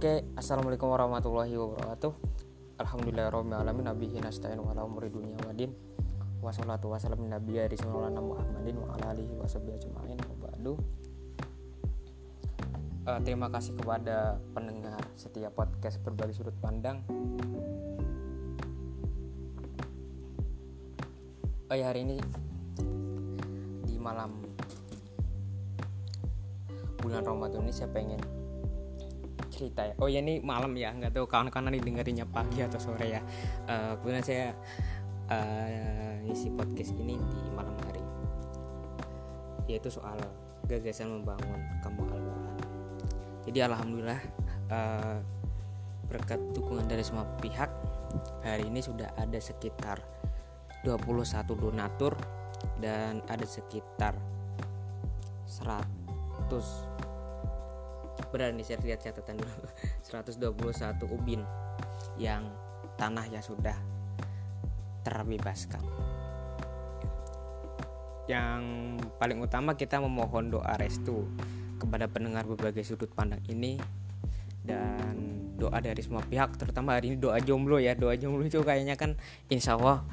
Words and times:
Oke, 0.00 0.24
assalamualaikum 0.32 0.88
warahmatullahi 0.96 1.52
wabarakatuh. 1.60 2.16
Alhamdulillahirobbilalamin 2.80 3.84
nabihi 3.84 4.24
nasta'in 4.24 4.56
wa 4.56 4.72
ala 4.72 4.88
umuri 4.88 5.12
dunya 5.12 5.36
wadin. 5.44 5.76
Wassalatu 6.40 6.88
wassalamu 6.88 7.28
nabi 7.28 7.60
dari 7.60 7.76
sallallahu 7.76 8.32
Muhammadin 8.32 8.80
wa 8.80 8.96
ala 8.96 9.12
alihi 9.12 9.28
washabihi 9.36 9.76
ajmain. 9.76 10.16
Uh, 13.04 13.20
terima 13.28 13.52
kasih 13.52 13.76
kepada 13.76 14.40
pendengar 14.56 15.04
setiap 15.20 15.52
podcast 15.52 16.00
berbagi 16.00 16.32
sudut 16.32 16.56
pandang. 16.64 17.04
Oh 21.68 21.76
ya 21.76 21.92
hari 21.92 22.08
ini 22.08 22.16
di 23.84 24.00
malam 24.00 24.48
bulan 27.04 27.20
Ramadan 27.20 27.68
ini 27.68 27.72
saya 27.76 27.92
pengen 27.92 28.39
cerita 29.60 29.84
ya. 29.84 29.94
Oh 30.00 30.08
ya 30.08 30.24
ini 30.24 30.40
malam 30.40 30.72
ya 30.72 30.96
nggak 30.96 31.12
tahu 31.12 31.28
kawan-kawan 31.28 31.68
ini 31.76 31.84
dengerinnya 31.84 32.24
pagi 32.24 32.64
atau 32.64 32.80
sore 32.80 33.20
ya. 33.20 33.20
Uh, 33.68 34.00
kebetulan 34.00 34.24
saya 34.24 34.46
uh, 35.28 36.16
ngisi 36.24 36.48
podcast 36.56 36.96
ini 36.96 37.20
di 37.20 37.40
malam 37.52 37.76
hari. 37.84 38.00
Yaitu 39.68 39.92
soal 39.92 40.16
gagasan 40.64 41.12
membangun 41.12 41.60
kampung 41.84 42.08
al 42.14 42.20
jadi 43.48 43.66
alhamdulillah 43.66 44.20
uh, 44.70 45.18
berkat 46.06 46.38
dukungan 46.54 46.86
dari 46.86 47.02
semua 47.02 47.24
pihak 47.40 47.70
hari 48.46 48.70
ini 48.70 48.78
sudah 48.78 49.10
ada 49.18 49.38
sekitar 49.42 49.98
21 50.86 51.46
donatur 51.58 52.14
dan 52.78 53.24
ada 53.26 53.42
sekitar 53.42 54.14
100 55.46 56.89
benar 58.30 58.54
nih 58.54 58.66
saya 58.66 58.78
lihat 58.82 59.02
catatan 59.02 59.38
dulu. 59.38 59.66
121 60.06 61.16
ubin 61.16 61.42
yang 62.16 62.46
tanah 62.96 63.26
yang 63.28 63.44
sudah 63.44 63.76
terbebaskan. 65.02 65.82
Yang 68.30 68.62
paling 69.18 69.38
utama 69.42 69.74
kita 69.74 69.98
memohon 69.98 70.54
doa 70.54 70.78
restu 70.78 71.26
kepada 71.80 72.06
pendengar 72.06 72.46
berbagai 72.46 72.86
sudut 72.86 73.10
pandang 73.10 73.42
ini 73.50 73.80
dan 74.60 75.40
doa 75.56 75.80
dari 75.80 75.98
semua 76.04 76.20
pihak 76.20 76.56
terutama 76.60 76.94
hari 76.94 77.12
ini 77.12 77.16
doa 77.18 77.40
jomblo 77.42 77.82
ya. 77.82 77.98
Doa 77.98 78.14
jomblo 78.14 78.46
itu 78.46 78.62
kayaknya 78.62 78.94
kan 78.94 79.18
insya 79.50 79.74
Allah 79.74 80.06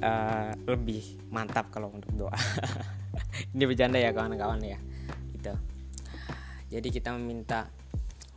uh, 0.00 0.50
lebih 0.64 1.20
mantap 1.28 1.68
kalau 1.68 1.92
untuk 1.92 2.10
doa. 2.16 2.34
Ini 3.54 3.64
bercanda 3.66 3.98
ya 3.98 4.14
kawan-kawan 4.14 4.62
ya. 4.62 4.78
Itu 5.34 5.52
jadi 6.70 6.88
kita 6.88 7.12
meminta 7.18 7.66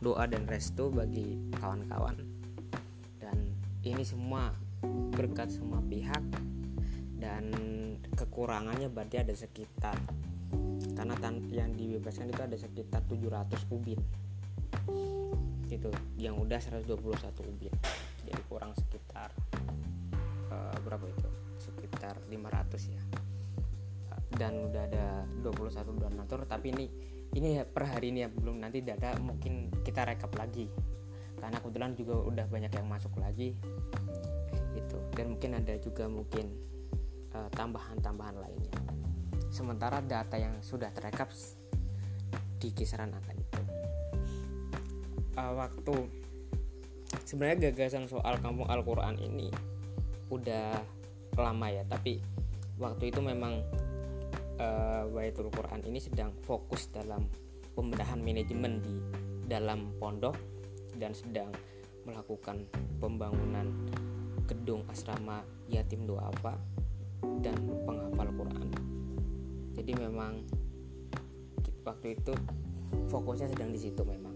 doa 0.02 0.26
dan 0.26 0.44
restu 0.50 0.90
bagi 0.90 1.38
kawan-kawan. 1.56 2.18
Dan 3.22 3.38
ini 3.86 4.02
semua 4.02 4.52
berkat 5.14 5.54
semua 5.54 5.80
pihak 5.80 6.20
dan 7.16 7.48
kekurangannya 8.12 8.92
berarti 8.92 9.24
ada 9.24 9.32
sekitar 9.32 9.96
karena 10.92 11.16
tan 11.16 11.40
yang 11.48 11.72
dibebaskan 11.72 12.28
itu 12.28 12.42
ada 12.44 12.58
sekitar 12.60 13.00
700 13.08 13.64
ubin 13.72 13.96
itu 15.72 15.88
yang 16.20 16.36
udah 16.36 16.60
121 16.60 16.92
ubin 17.48 17.72
jadi 18.28 18.40
kurang 18.44 18.76
sekitar 18.76 19.32
uh, 20.54 20.76
berapa 20.84 21.04
itu? 21.08 21.28
Sekitar 21.60 22.16
500 22.28 22.94
ya. 22.94 23.02
Dan 24.34 24.66
udah 24.66 24.82
ada 24.90 25.06
21 25.46 25.94
donatur 25.94 26.42
tapi 26.48 26.74
ini 26.74 26.86
ini 27.34 27.60
per 27.66 27.90
hari 27.90 28.14
ini 28.14 28.26
ya 28.26 28.28
belum 28.30 28.62
nanti 28.62 28.80
data 28.80 29.18
mungkin 29.18 29.70
kita 29.82 30.06
rekap 30.06 30.30
lagi. 30.38 30.70
Karena 31.34 31.58
kebetulan 31.60 31.92
juga 31.98 32.14
udah 32.24 32.46
banyak 32.48 32.72
yang 32.72 32.86
masuk 32.88 33.12
lagi. 33.18 33.58
Itu 34.74 34.98
dan 35.18 35.34
mungkin 35.34 35.50
ada 35.58 35.74
juga 35.82 36.06
mungkin 36.06 36.54
tambahan 37.34 37.98
tambahan-tambahan 37.98 38.36
lainnya. 38.38 38.74
Sementara 39.50 39.98
data 40.02 40.38
yang 40.38 40.54
sudah 40.62 40.90
terekap 40.94 41.30
di 42.62 42.70
kisaran 42.70 43.10
angka 43.10 43.34
itu? 43.34 43.62
Uh, 45.34 45.52
waktu 45.58 45.94
sebenarnya 47.26 47.70
gagasan 47.70 48.06
soal 48.06 48.38
kampung 48.38 48.70
Al-Quran 48.70 49.18
ini 49.18 49.50
udah 50.30 50.78
lama 51.34 51.66
ya 51.70 51.82
tapi 51.86 52.22
waktu 52.78 53.10
itu 53.10 53.18
memang 53.18 53.62
uh, 54.58 55.08
Baitul 55.10 55.50
Quran 55.50 55.80
ini 55.86 55.98
sedang 55.98 56.34
fokus 56.44 56.90
dalam 56.90 57.26
pembedahan 57.74 58.22
manajemen 58.22 58.78
di 58.82 58.94
dalam 59.50 59.94
pondok 59.98 60.36
dan 60.94 61.10
sedang 61.12 61.50
melakukan 62.04 62.68
pembangunan 63.00 63.66
gedung 64.44 64.84
asrama 64.92 65.40
yatim 65.66 66.04
apa 66.20 66.54
dan 67.40 67.56
penghafal 67.88 68.28
Quran. 68.36 68.68
Jadi 69.74 69.92
memang 69.96 70.44
waktu 71.84 72.16
itu 72.16 72.32
fokusnya 73.08 73.48
sedang 73.50 73.72
di 73.72 73.80
situ 73.80 74.04
memang. 74.04 74.32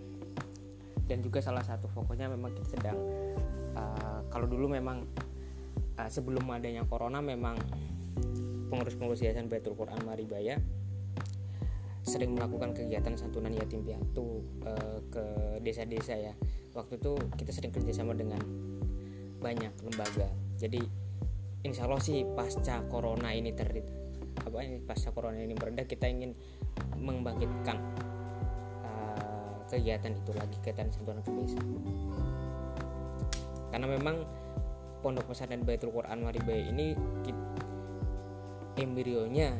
Dan 1.08 1.24
juga 1.24 1.40
salah 1.40 1.64
satu 1.64 1.88
fokusnya 1.88 2.28
memang 2.28 2.52
kita 2.52 2.68
sedang 2.76 2.98
uh, 3.76 4.20
kalau 4.28 4.44
dulu 4.44 4.68
memang 4.68 5.04
uh, 5.96 6.08
sebelum 6.08 6.44
adanya 6.52 6.84
corona 6.84 7.20
memang 7.24 7.56
pengurus-pengurus 8.68 9.24
Yayasan 9.24 9.48
Baitul 9.48 9.74
Quran 9.74 9.98
Maribaya 10.04 10.60
sering 12.08 12.32
melakukan 12.32 12.72
kegiatan 12.72 13.12
santunan 13.20 13.52
yatim 13.52 13.84
piatu 13.84 14.40
e, 14.64 14.72
ke 15.12 15.24
desa-desa 15.60 16.16
ya. 16.16 16.32
Waktu 16.72 16.96
itu 16.96 17.12
kita 17.36 17.52
sering 17.52 17.68
kerjasama 17.68 18.16
dengan 18.16 18.40
banyak 19.38 19.72
lembaga. 19.84 20.28
Jadi 20.56 20.80
insya 21.62 21.84
Allah 21.84 22.02
sih 22.02 22.24
pasca 22.34 22.82
corona 22.86 23.34
ini 23.34 23.52
ter 23.54 23.68
apa 24.38 24.58
ini 24.62 24.78
pasca 24.82 25.10
corona 25.10 25.38
ini 25.38 25.52
meredah 25.52 25.86
kita 25.86 26.06
ingin 26.06 26.32
membangkitkan 26.98 27.76
uh, 28.86 29.66
kegiatan 29.66 30.14
itu 30.14 30.30
lagi 30.34 30.56
kegiatan 30.62 30.88
santunan 30.90 31.22
ke 31.22 31.30
desa. 31.34 31.60
Karena 33.68 33.86
memang 33.90 34.22
pondok 35.02 35.30
pesantren 35.30 35.62
Baitul 35.62 35.94
Quran 35.94 36.26
Maribaya 36.26 36.62
ini 36.70 36.94
embrionya 38.78 39.52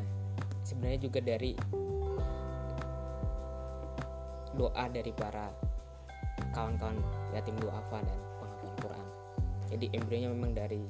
sebenarnya 0.63 0.99
juga 1.03 1.19
dari 1.19 1.51
doa 4.55 4.85
dari 4.91 5.11
para 5.13 5.51
kawan-kawan 6.51 6.97
yatim 7.35 7.55
duafa 7.59 8.01
dan 8.03 8.19
penghafal 8.39 8.73
Quran. 8.81 9.07
Jadi 9.69 9.85
embrionya 9.93 10.29
memang 10.33 10.51
dari 10.55 10.83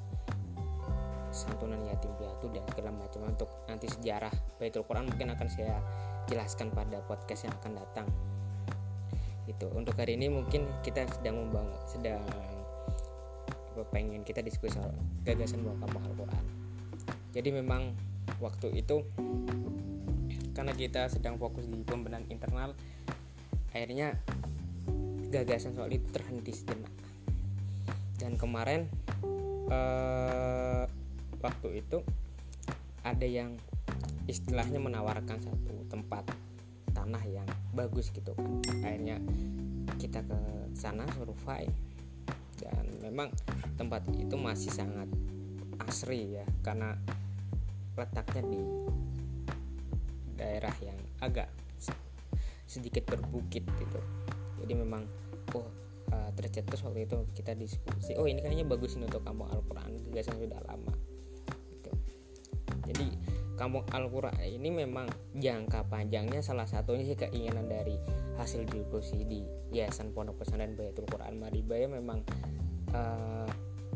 santunan 1.30 1.78
yatim 1.86 2.10
piatu 2.18 2.50
dan 2.50 2.66
segala 2.74 2.90
macam 2.90 3.30
untuk 3.30 3.50
nanti 3.70 3.86
sejarah 3.86 4.34
Baitul 4.58 4.82
Quran 4.86 5.06
mungkin 5.06 5.30
akan 5.38 5.48
saya 5.50 5.78
jelaskan 6.26 6.74
pada 6.74 7.02
podcast 7.06 7.46
yang 7.46 7.54
akan 7.62 7.72
datang. 7.78 8.08
Itu 9.46 9.70
untuk 9.74 9.98
hari 9.98 10.18
ini 10.18 10.30
mungkin 10.30 10.66
kita 10.82 11.06
sedang 11.10 11.38
membangun 11.38 11.78
sedang 11.86 12.22
pengen 13.96 14.28
kita 14.28 14.44
diskusi 14.44 14.76
soal 14.76 14.92
gagasan 15.24 15.64
bahwa 15.64 15.88
Al-Quran. 15.88 16.46
Jadi 17.32 17.50
memang 17.56 17.96
waktu 18.38 18.78
itu 18.78 19.02
karena 20.54 20.76
kita 20.76 21.10
sedang 21.10 21.42
fokus 21.42 21.66
di 21.66 21.82
pembenahan 21.82 22.28
internal 22.30 22.76
akhirnya 23.74 24.18
gagasan 25.30 25.78
soal 25.78 25.94
itu 25.94 26.10
terhenti 26.10 26.52
sejenak. 26.52 26.94
Dan 28.18 28.36
kemarin 28.36 28.90
eh, 29.70 30.84
waktu 31.40 31.68
itu 31.80 32.02
ada 33.06 33.24
yang 33.24 33.56
istilahnya 34.28 34.82
menawarkan 34.82 35.40
satu 35.40 35.88
tempat 35.88 36.28
tanah 36.92 37.24
yang 37.30 37.48
bagus 37.72 38.10
gitu 38.12 38.34
kan. 38.36 38.60
Akhirnya 38.84 39.22
kita 40.02 40.26
ke 40.26 40.40
sana 40.76 41.06
survei 41.16 41.70
dan 42.60 42.86
memang 43.00 43.32
tempat 43.80 44.04
itu 44.20 44.36
masih 44.36 44.74
sangat 44.74 45.08
asri 45.88 46.42
ya 46.42 46.46
karena 46.60 47.00
letaknya 48.00 48.44
di 48.48 48.62
daerah 50.40 50.74
yang 50.80 50.98
agak 51.20 51.52
sedikit 52.70 53.04
berbukit 53.10 53.66
gitu 53.66 54.00
jadi 54.62 54.74
memang 54.78 55.02
oh 55.58 55.66
uh, 56.14 56.30
tercetus 56.38 56.86
waktu 56.86 57.10
itu 57.10 57.18
kita 57.34 57.58
diskusi 57.58 58.14
oh 58.14 58.30
ini 58.30 58.46
kayaknya 58.46 58.70
bagus 58.70 58.94
ini 58.96 59.10
untuk 59.10 59.26
kampung 59.26 59.50
Al-Quran 59.50 59.90
gagasan 60.14 60.38
sudah 60.38 60.62
lama 60.70 60.94
gitu. 61.74 61.92
jadi 62.94 63.06
kampung 63.58 63.84
Al-Quran 63.90 64.38
ini 64.46 64.70
memang 64.70 65.10
jangka 65.34 65.90
panjangnya 65.90 66.46
salah 66.46 66.70
satunya 66.70 67.04
sih 67.04 67.18
keinginan 67.18 67.66
dari 67.66 67.98
hasil 68.38 68.64
diskusi 68.70 69.28
di 69.28 69.44
Yayasan 69.76 70.16
Pondok 70.16 70.46
Pesantren 70.46 70.78
Bayatul 70.78 71.10
Quran 71.10 71.42
Maribaya 71.42 71.90
memang 71.92 72.24
uh, 72.96 73.50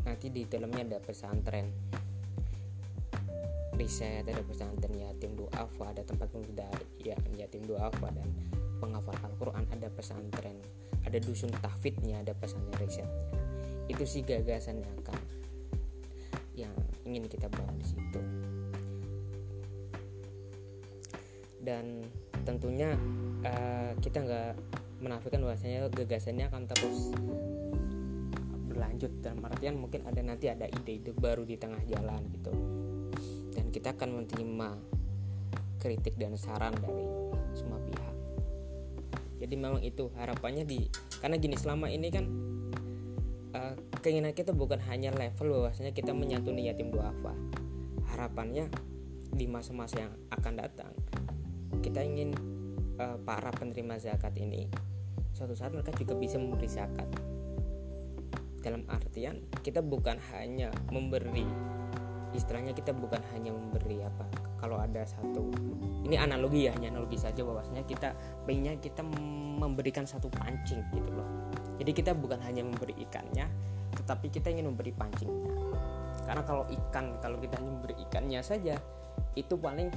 nanti 0.04 0.28
di 0.28 0.44
dalamnya 0.44 0.84
ada 0.84 0.98
pesantren 1.00 1.72
riset 3.74 4.26
ada 4.26 4.42
pesantren 4.46 4.94
yatim 4.94 5.34
duafa 5.34 5.90
ada 5.90 6.02
tempat 6.06 6.30
pemuda 6.30 6.68
ya 7.02 7.18
yatim 7.34 7.66
duafa 7.66 8.10
dan 8.14 8.28
penghafal 8.78 9.16
Al-Quran 9.24 9.64
ada 9.70 9.88
pesantren 9.90 10.58
ada 11.04 11.18
dusun 11.20 11.52
tahfidnya 11.60 12.24
ada 12.24 12.32
pesannya 12.34 12.74
risetnya. 12.80 13.28
Itu 13.86 14.08
sih 14.08 14.24
gagasan 14.24 14.80
yang 14.80 14.92
akan 15.04 15.18
yang 16.56 16.74
ingin 17.04 17.28
kita 17.28 17.46
bangun 17.52 17.76
di 17.76 17.86
situ. 17.86 18.20
Dan 21.64 22.04
tentunya 22.44 22.92
uh, 23.44 23.92
kita 24.00 24.20
nggak 24.24 24.52
menafikan 25.00 25.44
bahwasanya 25.44 25.88
gagasannya 25.92 26.48
akan 26.48 26.62
terus 26.68 27.12
berlanjut 28.68 29.12
dan 29.20 29.38
artian 29.44 29.76
mungkin 29.76 30.02
ada 30.08 30.20
nanti 30.24 30.48
ada 30.48 30.64
ide-ide 30.66 31.12
baru 31.12 31.44
di 31.44 31.60
tengah 31.60 31.78
jalan 31.86 32.20
gitu 32.32 32.73
kita 33.74 33.98
akan 33.98 34.22
menerima 34.22 34.78
kritik 35.82 36.14
dan 36.14 36.38
saran 36.38 36.70
dari 36.78 37.02
semua 37.58 37.82
pihak. 37.82 38.14
Jadi 39.42 39.54
memang 39.58 39.82
itu 39.82 40.14
harapannya 40.14 40.62
di 40.62 40.86
karena 41.18 41.42
gini 41.42 41.58
selama 41.58 41.90
ini 41.90 42.08
kan 42.14 42.24
uh, 43.50 43.74
keinginan 43.98 44.30
kita 44.30 44.54
bukan 44.54 44.78
hanya 44.86 45.10
level 45.10 45.58
bahwasanya 45.58 45.90
kita 45.90 46.14
menyantuni 46.14 46.70
yatim 46.70 46.94
duafa 46.94 47.34
harapannya 48.14 48.70
di 49.34 49.50
masa-masa 49.50 50.06
yang 50.06 50.14
akan 50.30 50.54
datang 50.54 50.94
kita 51.82 52.06
ingin 52.06 52.30
uh, 53.02 53.18
para 53.26 53.50
penerima 53.50 53.98
zakat 53.98 54.38
ini 54.38 54.70
suatu 55.34 55.58
saat 55.58 55.74
mereka 55.74 55.90
juga 55.98 56.14
bisa 56.14 56.38
memberi 56.38 56.70
zakat. 56.70 57.10
Dalam 58.62 58.86
artian 58.88 59.44
kita 59.60 59.84
bukan 59.84 60.16
hanya 60.32 60.72
memberi 60.88 61.44
istilahnya 62.34 62.74
kita 62.74 62.90
bukan 62.90 63.22
hanya 63.32 63.54
memberi 63.54 64.02
apa 64.02 64.26
kalau 64.58 64.82
ada 64.82 65.06
satu 65.06 65.54
ini 66.04 66.18
analogi 66.18 66.68
ya 66.68 66.74
hanya 66.76 66.92
analogi 66.92 67.16
saja 67.16 67.40
bahwasanya 67.46 67.86
kita 67.86 68.12
pengennya 68.44 68.76
kita 68.82 69.00
memberikan 69.56 70.04
satu 70.04 70.28
pancing 70.28 70.82
gitu 70.92 71.10
loh. 71.14 71.26
Jadi 71.80 71.90
kita 71.96 72.12
bukan 72.12 72.42
hanya 72.44 72.66
memberi 72.66 72.92
ikannya 73.08 73.46
tetapi 73.94 74.28
kita 74.28 74.50
ingin 74.50 74.68
memberi 74.68 74.92
pancingnya. 74.92 75.54
Karena 76.26 76.42
kalau 76.44 76.68
ikan 76.68 77.16
kalau 77.22 77.38
kita 77.40 77.56
hanya 77.56 77.70
memberi 77.70 77.94
ikannya 78.04 78.40
saja 78.44 78.76
itu 79.38 79.54
paling 79.56 79.88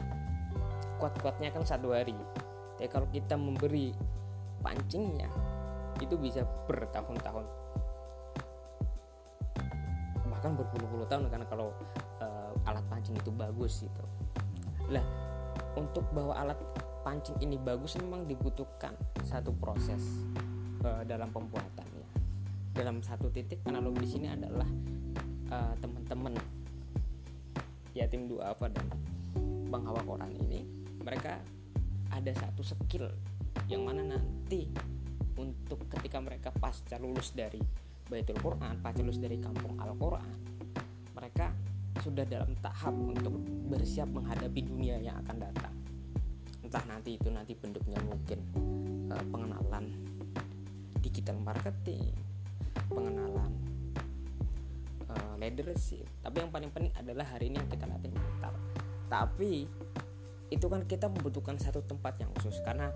kuat-kuatnya 1.01 1.51
kan 1.51 1.65
satu 1.65 1.91
hari. 1.91 2.15
Tapi 2.77 2.87
kalau 2.87 3.09
kita 3.09 3.35
memberi 3.35 3.91
pancingnya 4.61 5.27
itu 5.97 6.13
bisa 6.15 6.45
bertahun-tahun 6.69 7.45
bahkan 10.47 10.63
berpuluh-puluh 10.63 11.07
tahun 11.11 11.27
karena 11.27 11.43
kalau 11.51 11.75
uh, 12.23 12.55
alat 12.71 12.85
pancing 12.87 13.19
itu 13.19 13.27
bagus 13.35 13.83
gitu. 13.83 14.03
Lah 14.87 15.03
untuk 15.75 16.07
bawa 16.15 16.39
alat 16.39 16.55
pancing 17.03 17.35
ini 17.43 17.59
bagus 17.59 17.99
memang 17.99 18.23
dibutuhkan 18.23 18.95
satu 19.27 19.51
proses 19.59 19.99
uh, 20.87 21.03
dalam 21.03 21.27
pembuatannya 21.35 22.07
dalam 22.71 23.03
satu 23.03 23.27
titik 23.27 23.59
analog 23.67 23.99
di 23.99 24.07
sini 24.07 24.31
adalah 24.31 24.69
uh, 25.51 25.75
teman-teman 25.83 26.39
yatim 27.91 28.31
duafa 28.31 28.71
dan 28.71 28.87
bang 29.67 29.83
hawa 29.83 29.99
koran 30.07 30.31
ini 30.31 30.63
mereka 31.03 31.43
ada 32.15 32.31
satu 32.31 32.63
skill 32.63 33.11
yang 33.67 33.83
mana 33.83 34.15
nanti 34.15 34.71
untuk 35.35 35.91
ketika 35.91 36.23
mereka 36.23 36.55
pasca 36.55 36.95
lulus 36.95 37.35
dari 37.35 37.86
Baitul 38.07 38.39
Quran, 38.39 38.79
Paculus 38.79 39.19
dari 39.19 39.35
kampung 39.39 39.75
Al-Quran, 39.79 40.31
mereka 41.11 41.51
sudah 41.99 42.23
dalam 42.23 42.55
tahap 42.63 42.95
untuk 42.95 43.35
bersiap 43.67 44.07
menghadapi 44.07 44.63
dunia 44.63 44.95
yang 45.01 45.19
akan 45.27 45.37
datang. 45.43 45.75
Entah 46.63 46.83
nanti 46.87 47.19
itu 47.19 47.27
nanti 47.27 47.51
bentuknya 47.55 47.99
mungkin 48.07 48.39
uh, 49.11 49.23
pengenalan 49.27 49.91
digital 51.03 51.35
marketing, 51.43 52.15
pengenalan 52.87 53.51
uh, 55.11 55.35
leadership. 55.39 56.07
Tapi 56.23 56.43
yang 56.43 56.51
paling 56.51 56.71
penting 56.71 56.93
adalah 56.95 57.27
hari 57.27 57.51
ini 57.51 57.59
yang 57.59 57.69
kita 57.71 57.85
latih 57.87 58.11
mental. 58.11 58.53
Tapi 59.07 59.67
itu 60.47 60.65
kan 60.71 60.81
kita 60.87 61.11
membutuhkan 61.11 61.59
satu 61.59 61.83
tempat 61.83 62.23
yang 62.23 62.31
khusus 62.39 62.63
karena 62.63 62.87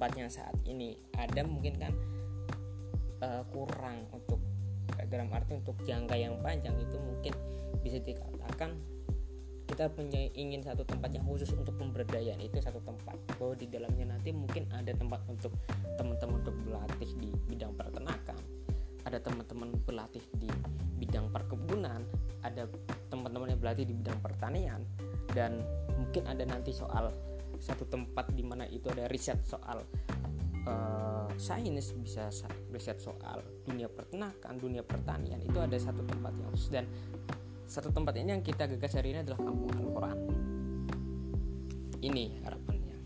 tempatnya 0.00 0.32
saat 0.32 0.56
ini. 0.64 0.96
Ada 1.12 1.44
mungkin 1.44 1.76
kan 1.76 1.92
uh, 3.20 3.44
kurang 3.52 4.08
untuk 4.16 4.40
dalam 5.12 5.28
arti 5.28 5.60
untuk 5.60 5.76
jangka 5.84 6.16
yang 6.16 6.40
panjang 6.40 6.72
itu 6.80 6.96
mungkin 6.96 7.36
bisa 7.84 8.00
dikatakan 8.00 8.80
kita 9.68 9.92
punya 9.92 10.32
ingin 10.32 10.64
satu 10.64 10.88
tempat 10.88 11.12
yang 11.12 11.28
khusus 11.28 11.52
untuk 11.52 11.76
pemberdayaan 11.76 12.40
itu 12.40 12.64
satu 12.64 12.80
tempat. 12.80 13.20
Bahwa 13.36 13.52
di 13.52 13.68
dalamnya 13.68 14.16
nanti 14.16 14.32
mungkin 14.32 14.72
ada 14.72 14.88
tempat 14.96 15.20
untuk 15.28 15.52
teman-teman 16.00 16.40
untuk 16.40 16.56
berlatih 16.64 17.12
di 17.20 17.28
bidang 17.52 17.76
peternakan 17.76 18.40
ada 19.04 19.16
teman-teman 19.20 19.72
berlatih 19.84 20.20
di 20.36 20.48
bidang 21.00 21.32
perkebunan 21.32 22.04
ada 22.44 22.68
teman-teman 23.08 23.56
yang 23.56 23.60
berlatih 23.60 23.88
di 23.88 23.96
bidang 23.96 24.20
pertanian 24.20 24.84
dan 25.32 25.60
mungkin 25.96 26.28
ada 26.28 26.44
nanti 26.44 26.72
soal 26.72 27.08
satu 27.60 27.84
tempat 27.84 28.32
di 28.32 28.40
mana 28.40 28.64
itu 28.66 28.88
ada 28.88 29.04
riset 29.06 29.44
soal 29.44 29.84
uh, 30.64 31.28
sains 31.36 31.92
bisa 32.00 32.32
riset 32.72 32.96
soal 32.98 33.44
dunia 33.68 33.86
peternakan 33.92 34.56
dunia 34.56 34.80
pertanian 34.80 35.38
itu 35.44 35.60
ada 35.60 35.76
satu 35.76 36.00
tempat 36.02 36.32
yang 36.40 36.48
khusus. 36.50 36.72
Dan 36.72 36.88
satu 37.68 37.92
tempat 37.94 38.18
ini 38.18 38.34
yang 38.34 38.42
kita 38.42 38.66
gagas 38.66 38.98
hari 38.98 39.14
ini 39.14 39.22
adalah 39.22 39.38
kampung 39.44 39.70
Al-Quran. 39.70 40.18
Ini 42.00 42.24
harapannya. 42.42 42.96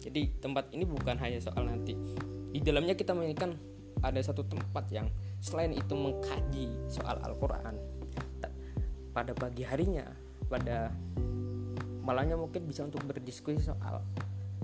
Jadi 0.00 0.20
tempat 0.40 0.72
ini 0.72 0.88
bukan 0.88 1.20
hanya 1.20 1.38
soal 1.38 1.68
nanti 1.68 1.94
di 2.48 2.64
dalamnya 2.64 2.96
kita 2.96 3.12
menginginkan 3.12 3.54
ada 4.00 4.20
satu 4.24 4.40
tempat 4.46 4.88
yang 4.88 5.06
selain 5.38 5.76
itu 5.76 5.92
mengkaji 5.92 6.66
soal 6.88 7.20
Al-Quran 7.20 7.76
pada 9.12 9.34
pagi 9.34 9.66
harinya 9.66 10.06
pada 10.48 10.88
malahnya 12.08 12.40
mungkin 12.40 12.64
bisa 12.64 12.88
untuk 12.88 13.04
berdiskusi 13.04 13.68
soal 13.68 14.00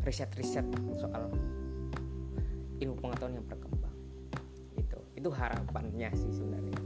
riset-riset 0.01 0.65
soal 0.97 1.29
ilmu 2.81 2.97
pengetahuan 3.05 3.37
yang 3.37 3.45
berkembang. 3.45 3.93
Itu 4.81 4.97
itu 5.13 5.29
harapannya 5.29 6.09
sih 6.17 6.33
sebenarnya. 6.33 6.81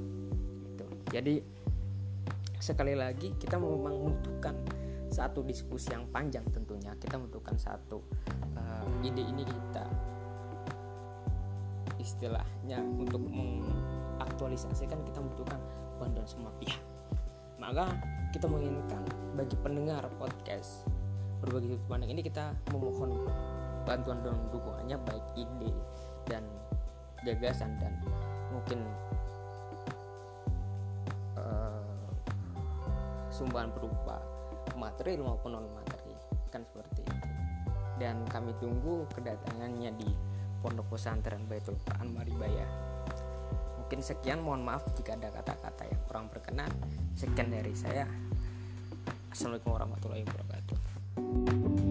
Itu 0.74 0.86
jadi 1.14 1.34
sekali 2.58 2.98
lagi 2.98 3.38
kita 3.38 3.54
memang 3.54 4.10
membutuhkan 4.10 4.58
satu 5.14 5.46
diskusi 5.46 5.94
yang 5.94 6.10
panjang 6.10 6.42
tentunya. 6.50 6.90
Kita 6.98 7.22
membutuhkan 7.22 7.54
satu 7.54 8.02
uh, 8.58 9.06
ide 9.06 9.22
ini 9.22 9.46
kita 9.46 9.86
istilahnya 12.02 12.82
untuk 12.82 13.22
mengaktualisasikan 13.30 15.06
kita 15.06 15.22
membutuhkan 15.22 15.62
bantuan 16.02 16.26
semua 16.26 16.50
pihak. 16.58 16.82
Maka 17.62 17.94
kita 18.28 18.44
menginginkan 18.44 19.02
bagi 19.32 19.56
pendengar 19.64 20.04
podcast 20.20 20.84
berbagi 21.40 21.72
sudut 21.72 21.84
pandang 21.88 22.10
ini 22.12 22.20
kita 22.20 22.52
memohon 22.74 23.24
bantuan 23.86 24.20
dan 24.20 24.36
dukungannya 24.52 24.96
baik 25.06 25.26
ide 25.38 25.70
dan 26.28 26.44
gagasan 27.24 27.72
dan 27.80 27.94
mungkin 28.52 28.84
uh, 31.40 31.80
sumbangan 33.32 33.72
berupa 33.72 34.20
materi 34.76 35.16
maupun 35.16 35.56
non 35.56 35.66
materi 35.72 36.14
kan 36.52 36.62
seperti 36.68 37.02
itu. 37.06 37.28
Dan 37.98 38.22
kami 38.30 38.54
tunggu 38.62 39.08
kedatangannya 39.10 39.90
di 39.98 40.10
Pondok 40.62 40.94
Pesantren 40.94 41.46
Baitul 41.50 41.74
Quran 41.82 42.14
Maribaya 42.14 42.87
mungkin 43.88 44.04
sekian. 44.04 44.44
Mohon 44.44 44.68
maaf 44.68 44.84
jika 44.92 45.16
ada 45.16 45.32
kata-kata 45.32 45.88
yang 45.88 46.00
kurang 46.04 46.28
berkenan. 46.28 46.68
Sekian 47.16 47.48
dari 47.48 47.72
saya. 47.72 48.04
Assalamualaikum 49.32 49.72
warahmatullahi 49.80 50.28
wabarakatuh 50.28 51.87